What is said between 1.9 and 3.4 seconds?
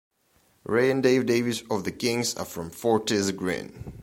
Kinks are from Fortis